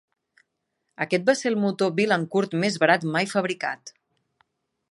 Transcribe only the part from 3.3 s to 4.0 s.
fabricat.